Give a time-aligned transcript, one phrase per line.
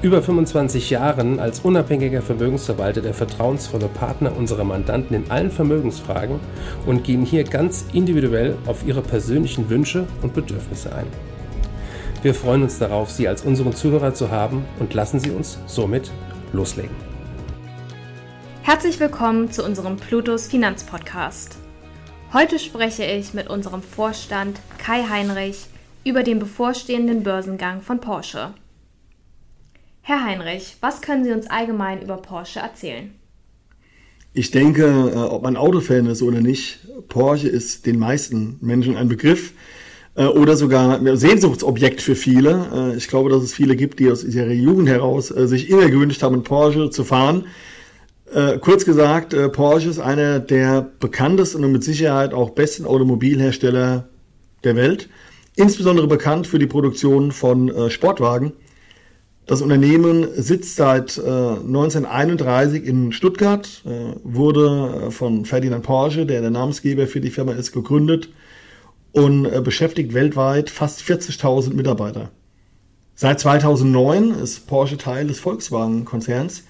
[0.00, 6.38] über 25 Jahren als unabhängiger Vermögensverwalter der vertrauensvolle Partner unserer Mandanten in allen Vermögensfragen
[6.86, 11.06] und gehen hier ganz individuell auf ihre persönlichen Wünsche und Bedürfnisse ein.
[12.22, 16.12] Wir freuen uns darauf, Sie als unseren Zuhörer zu haben und lassen Sie uns somit
[16.52, 16.94] loslegen.
[18.62, 21.56] Herzlich willkommen zu unserem Plutos Finanzpodcast.
[22.32, 25.66] Heute spreche ich mit unserem Vorstand Kai Heinrich
[26.04, 28.52] über den bevorstehenden Börsengang von Porsche.
[30.08, 33.10] Herr Heinrich, was können Sie uns allgemein über Porsche erzählen?
[34.32, 39.10] Ich denke, äh, ob man Autofan ist oder nicht, Porsche ist den meisten Menschen ein
[39.10, 39.52] Begriff
[40.14, 42.92] äh, oder sogar ein Sehnsuchtsobjekt für viele.
[42.94, 46.22] Äh, ich glaube, dass es viele gibt, die aus ihrer Jugend heraus sich immer gewünscht
[46.22, 47.44] haben, Porsche zu fahren.
[48.60, 54.08] Kurz gesagt, Porsche ist einer der bekanntesten und mit Sicherheit auch besten Automobilhersteller
[54.64, 55.08] der Welt.
[55.56, 58.52] Insbesondere bekannt für die Produktion von Sportwagen.
[59.48, 66.42] Das Unternehmen sitzt seit äh, 1931 in Stuttgart, äh, wurde äh, von Ferdinand Porsche, der
[66.42, 68.28] der Namensgeber für die Firma ist, gegründet
[69.12, 72.30] und äh, beschäftigt weltweit fast 40.000 Mitarbeiter.
[73.14, 76.64] Seit 2009 ist Porsche Teil des Volkswagen-Konzerns.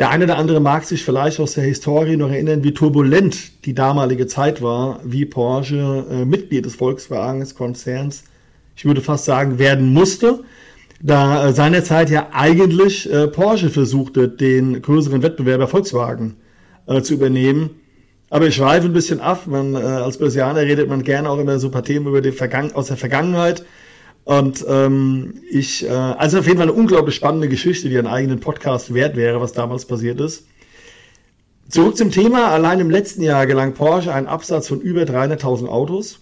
[0.00, 3.74] Der eine oder andere mag sich vielleicht aus der Historie noch erinnern, wie turbulent die
[3.74, 8.24] damalige Zeit war, wie Porsche äh, Mitglied des Volkswagen-Konzerns,
[8.74, 10.42] ich würde fast sagen, werden musste
[11.02, 16.36] da äh, seinerzeit ja eigentlich äh, Porsche versuchte, den größeren Wettbewerber Volkswagen
[16.86, 17.70] äh, zu übernehmen.
[18.28, 19.46] Aber ich schweife ein bisschen ab.
[19.46, 22.32] Man, äh, als Börsianer redet man gerne auch immer so ein paar Themen über die
[22.32, 23.64] Vergangen aus der Vergangenheit.
[24.24, 28.38] Und ähm, ich, äh, also auf jeden Fall eine unglaublich spannende Geschichte, die einen eigenen
[28.38, 30.46] Podcast wert wäre, was damals passiert ist.
[31.68, 32.48] Zurück zum Thema.
[32.48, 36.20] Allein im letzten Jahr gelang Porsche einen Absatz von über 300.000 Autos.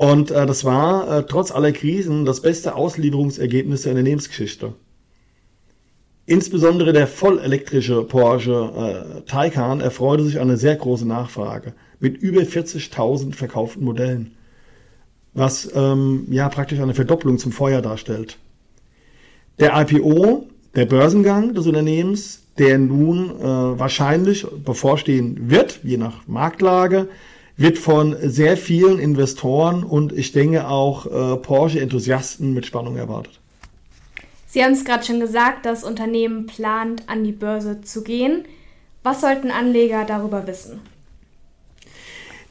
[0.00, 4.72] Und äh, das war äh, trotz aller Krisen das beste Auslieferungsergebnis der Unternehmensgeschichte.
[6.24, 13.34] Insbesondere der vollelektrische Porsche äh, Taycan erfreute sich eine sehr große Nachfrage mit über 40.000
[13.34, 14.38] verkauften Modellen,
[15.34, 18.38] was ähm, ja praktisch eine Verdopplung zum Vorjahr darstellt.
[19.58, 20.46] Der IPO,
[20.76, 27.08] der Börsengang des Unternehmens, der nun äh, wahrscheinlich bevorstehen wird, je nach Marktlage,
[27.60, 33.38] wird von sehr vielen Investoren und ich denke auch äh, Porsche-Enthusiasten mit Spannung erwartet.
[34.46, 38.46] Sie haben es gerade schon gesagt, das Unternehmen plant, an die Börse zu gehen.
[39.02, 40.80] Was sollten Anleger darüber wissen?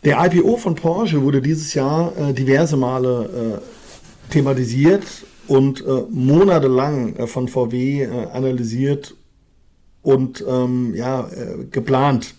[0.04, 3.60] Der IPO von Porsche wurde dieses Jahr äh, diverse Male
[4.30, 5.06] äh, thematisiert
[5.48, 9.16] und äh, monatelang äh, von VW äh, analysiert
[10.04, 11.28] und ähm, ja,
[11.72, 12.36] geplant.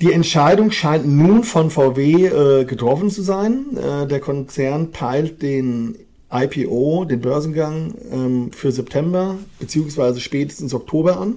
[0.00, 3.76] Die Entscheidung scheint nun von VW äh, getroffen zu sein.
[3.76, 5.96] Äh, der Konzern peilt den
[6.32, 10.18] IPO, den Börsengang, ähm, für September bzw.
[10.18, 11.36] spätestens Oktober an.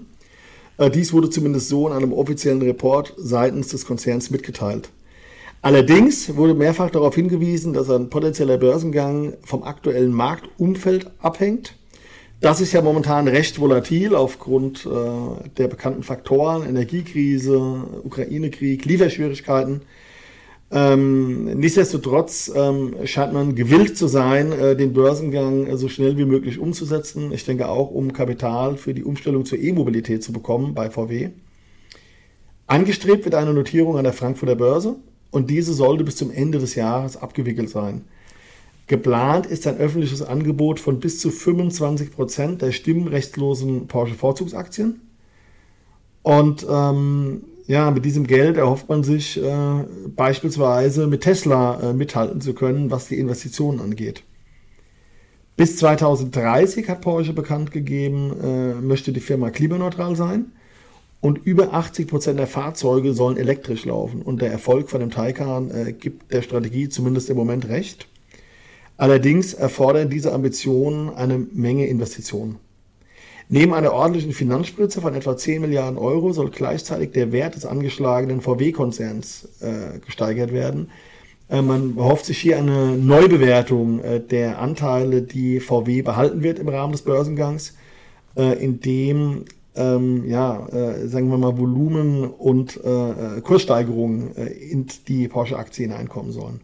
[0.77, 4.89] Äh, dies wurde zumindest so in einem offiziellen Report seitens des Konzerns mitgeteilt.
[5.61, 11.75] Allerdings wurde mehrfach darauf hingewiesen, dass ein potenzieller Börsengang vom aktuellen Marktumfeld abhängt
[12.39, 17.57] das ist ja momentan recht volatil aufgrund äh, der bekannten Faktoren, Energiekrise,
[18.03, 19.81] Ukraine-Krieg, Lieferschwierigkeiten.
[20.69, 26.25] Ähm, nichtsdestotrotz ähm, scheint man gewillt zu sein, äh, den Börsengang äh, so schnell wie
[26.25, 27.31] möglich umzusetzen.
[27.31, 31.29] Ich denke auch, um Kapital für die Umstellung zur E-Mobilität zu bekommen bei VW.
[32.67, 34.97] Angestrebt wird eine Notierung an der Frankfurter Börse
[35.31, 38.03] und diese sollte bis zum Ende des Jahres abgewickelt sein.
[38.87, 45.01] Geplant ist ein öffentliches Angebot von bis zu 25 Prozent der stimmrechtslosen Porsche-Vorzugsaktien.
[46.23, 49.83] Und ähm, ja, mit diesem Geld erhofft man sich äh,
[50.15, 54.23] beispielsweise mit Tesla äh, mithalten zu können, was die Investitionen angeht.
[55.57, 60.53] Bis 2030 hat Porsche bekannt gegeben, äh, möchte die Firma klimaneutral sein
[61.19, 64.21] und über 80 Prozent der Fahrzeuge sollen elektrisch laufen.
[64.21, 68.07] Und der Erfolg von dem Taycan äh, gibt der Strategie zumindest im Moment recht.
[68.97, 72.57] Allerdings erfordern diese Ambitionen eine Menge Investitionen.
[73.49, 78.41] Neben einer ordentlichen Finanzspritze von etwa 10 Milliarden Euro soll gleichzeitig der Wert des angeschlagenen
[78.41, 80.89] VW-Konzerns äh, gesteigert werden.
[81.49, 86.67] Äh, man hofft sich hier eine Neubewertung äh, der Anteile, die VW behalten wird im
[86.67, 87.75] Rahmen des Börsengangs.
[88.37, 89.45] äh, in dem
[89.75, 95.87] ähm, ja, äh, sagen wir mal, Volumen und äh, äh Kurssteigerungen äh, in die Porsche-Aktie
[95.87, 96.61] hineinkommen sollen.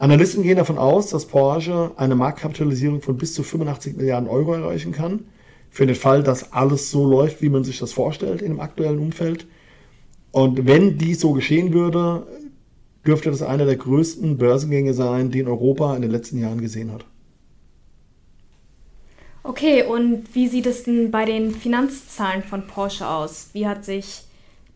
[0.00, 4.92] Analysten gehen davon aus, dass Porsche eine Marktkapitalisierung von bis zu 85 Milliarden Euro erreichen
[4.92, 5.26] kann.
[5.68, 8.98] Für den Fall, dass alles so läuft, wie man sich das vorstellt in dem aktuellen
[8.98, 9.46] Umfeld.
[10.30, 12.26] Und wenn dies so geschehen würde,
[13.06, 16.92] dürfte das einer der größten Börsengänge sein, die in Europa in den letzten Jahren gesehen
[16.92, 17.04] hat.
[19.42, 23.50] Okay, und wie sieht es denn bei den Finanzzahlen von Porsche aus?
[23.52, 24.22] Wie hat sich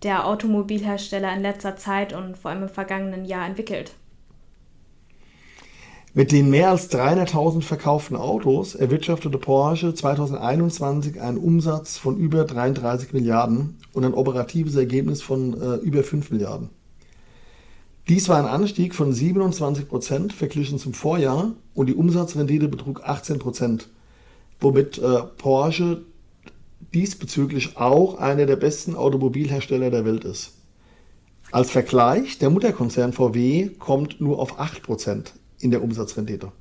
[0.02, 3.92] der Automobilhersteller in letzter Zeit und vor allem im vergangenen Jahr entwickelt?
[6.16, 13.12] Mit den mehr als 300.000 verkauften Autos erwirtschaftete Porsche 2021 einen Umsatz von über 33
[13.12, 16.70] Milliarden und ein operatives Ergebnis von äh, über 5 Milliarden.
[18.08, 23.40] Dies war ein Anstieg von 27 Prozent verglichen zum Vorjahr und die Umsatzrendite betrug 18
[23.40, 23.88] Prozent
[24.60, 26.02] womit äh, Porsche
[26.94, 30.52] diesbezüglich auch einer der besten Automobilhersteller der Welt ist.
[31.50, 35.32] Als Vergleich, der Mutterkonzern VW kommt nur auf 8%
[35.64, 36.52] in der Umsatzrendite.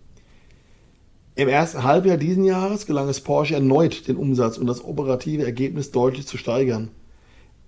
[1.36, 5.92] Im ersten Halbjahr diesen Jahres gelang es Porsche erneut, den Umsatz und das operative Ergebnis
[5.92, 6.90] deutlich zu steigern.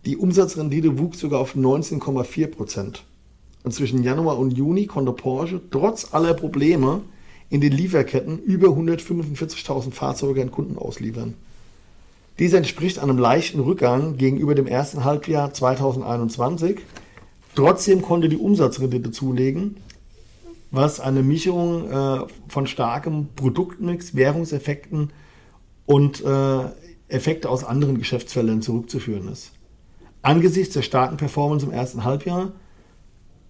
[0.06, 3.00] Die Umsatzrendite wuchs sogar auf 19,4%.
[3.64, 7.02] Und zwischen Januar und Juni konnte Porsche trotz aller Probleme
[7.50, 11.34] in den Lieferketten über 145.000 Fahrzeuge an Kunden ausliefern.
[12.38, 16.82] Dies entspricht einem leichten Rückgang gegenüber dem ersten Halbjahr 2021.
[17.56, 19.78] Trotzdem konnte die Umsatzrendite zulegen,
[20.76, 25.12] was eine Mischung äh, von starkem Produktmix, Währungseffekten
[25.86, 26.60] und äh,
[27.08, 29.52] Effekte aus anderen Geschäftsfeldern zurückzuführen ist.
[30.22, 32.54] Angesichts der starken Performance im ersten Halbjahr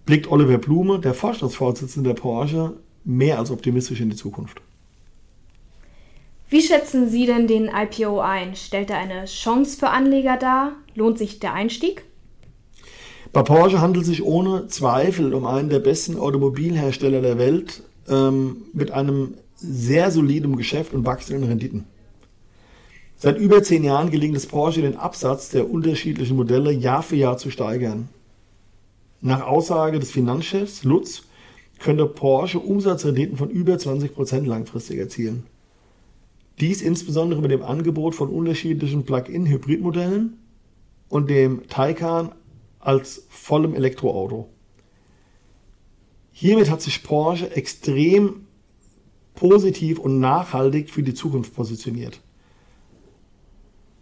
[0.04, 2.74] blickt Oliver Blume, der Vorstandsvorsitzende der Porsche,
[3.04, 4.60] mehr als optimistisch in die Zukunft.
[6.48, 8.54] Wie schätzen Sie denn den IPO ein?
[8.54, 10.72] Stellt er eine Chance für Anleger dar?
[10.94, 12.04] Lohnt sich der Einstieg?
[13.32, 18.62] Bei Porsche handelt es sich ohne Zweifel um einen der besten Automobilhersteller der Welt ähm,
[18.72, 21.84] mit einem sehr soliden Geschäft und wachsenden Renditen.
[23.18, 27.38] Seit über zehn Jahren gelingt es Porsche, den Absatz der unterschiedlichen Modelle Jahr für Jahr
[27.38, 28.08] zu steigern.
[29.22, 31.22] Nach Aussage des Finanzchefs Lutz
[31.78, 35.44] könnte Porsche Umsatzrenditen von über 20% langfristig erzielen.
[36.60, 40.38] Dies insbesondere mit dem Angebot von unterschiedlichen Plug-in-Hybridmodellen
[41.08, 42.32] und dem Taycan
[42.86, 44.48] als vollem Elektroauto.
[46.30, 48.46] Hiermit hat sich Porsche extrem
[49.34, 52.20] positiv und nachhaltig für die Zukunft positioniert.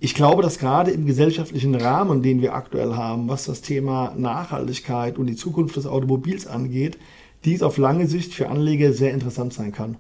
[0.01, 5.17] Ich glaube, dass gerade im gesellschaftlichen Rahmen, den wir aktuell haben, was das Thema Nachhaltigkeit
[5.17, 6.99] und die Zukunft des Automobils angeht,
[7.45, 9.97] dies auf lange Sicht für Anleger sehr interessant sein kann.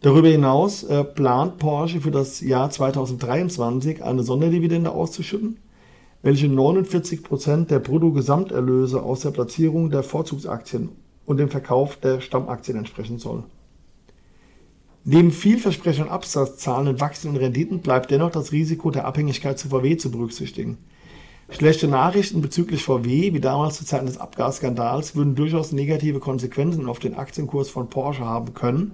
[0.00, 5.58] Darüber hinaus äh, plant Porsche für das Jahr 2023 eine Sonderdividende auszuschütten,
[6.24, 10.88] welche 49% der Bruttogesamterlöse aus der Platzierung der Vorzugsaktien
[11.24, 13.44] und dem Verkauf der Stammaktien entsprechen soll.
[15.04, 20.10] Neben vielversprechenden Absatzzahlen und wachsenden Renditen bleibt dennoch das Risiko der Abhängigkeit zu VW zu
[20.10, 20.78] berücksichtigen–
[21.50, 26.98] Schlechte Nachrichten bezüglich VW, wie damals zu Zeiten des Abgasskandals, würden durchaus negative Konsequenzen auf
[26.98, 28.92] den Aktienkurs von Porsche haben können.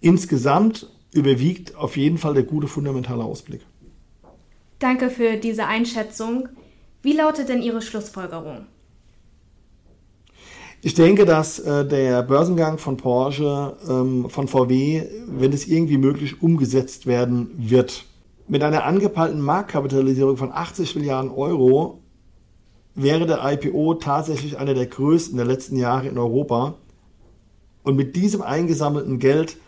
[0.00, 3.62] Insgesamt überwiegt auf jeden Fall der gute fundamentale Ausblick.
[4.80, 6.48] Danke für diese Einschätzung.
[7.02, 8.66] Wie lautet denn Ihre Schlussfolgerung?
[10.80, 16.42] Ich denke, dass äh, der Börsengang von Porsche, ähm, von VW, wenn es irgendwie möglich
[16.42, 18.06] umgesetzt werden wird,
[18.48, 22.00] mit einer angepeilten Marktkapitalisierung von 80 Milliarden Euro
[22.94, 26.74] wäre der IPO tatsächlich einer der größten der letzten Jahre in Europa.
[27.82, 29.58] Und mit diesem eingesammelten Geld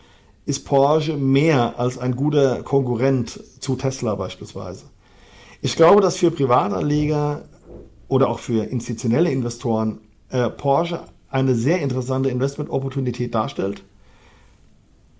[0.47, 4.85] ist Porsche mehr als ein guter Konkurrent zu Tesla beispielsweise.
[5.65, 7.45] Ich glaube, dass für Privatanleger
[8.09, 13.81] oder auch für institutionelle Investoren äh, Porsche eine sehr interessante Investment-Opportunität darstellt.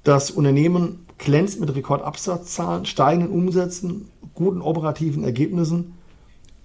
[0.03, 5.93] Das Unternehmen glänzt mit Rekordabsatzzahlen, steigenden Umsätzen, guten operativen Ergebnissen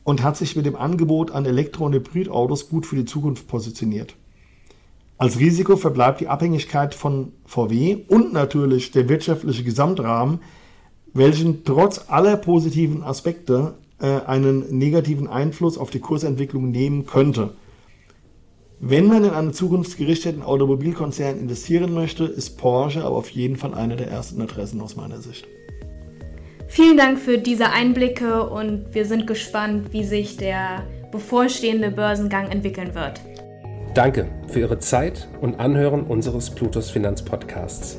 [0.02, 4.16] und hat sich mit dem Angebot an Elektro- und Hybridautos gut für die Zukunft positioniert.
[5.18, 10.40] Als Risiko verbleibt die Abhängigkeit von VW und natürlich der wirtschaftliche Gesamtrahmen,
[11.18, 17.50] welchen trotz aller positiven Aspekte äh, einen negativen Einfluss auf die Kursentwicklung nehmen könnte.
[18.80, 23.96] Wenn man in einen zukunftsgerichteten Automobilkonzern investieren möchte, ist Porsche aber auf jeden Fall eine
[23.96, 25.48] der ersten Adressen aus meiner Sicht.
[26.68, 32.94] Vielen Dank für diese Einblicke und wir sind gespannt, wie sich der bevorstehende Börsengang entwickeln
[32.94, 33.20] wird.
[33.94, 37.98] Danke für Ihre Zeit und Anhören unseres Plutos Finanzpodcasts.